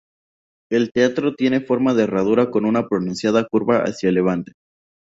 El 0.71 0.91
teatro 0.91 1.35
tiene 1.35 1.61
forma 1.61 1.93
de 1.93 2.05
herradura 2.05 2.49
con 2.49 2.65
una 2.65 2.87
pronunciada 2.87 3.47
curva 3.47 3.83
hacia 3.83 4.11
levante. 4.11 4.53